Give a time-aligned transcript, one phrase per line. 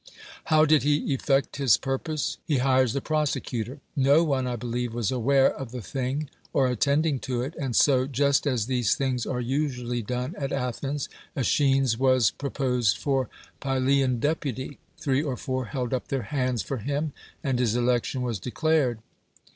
[0.45, 2.39] How did he effect his purpose?
[2.47, 3.81] He hires the prosecutor.
[3.95, 8.07] No one (I believe) was aware of the thing or attending to it, and so—
[8.07, 13.29] just as these things are usually done at Athens— ^Esehines was proposed for
[13.61, 17.11] Pylajan deputy, three or fonr held up their hands for hiin,
[17.43, 19.01] and his election was declared.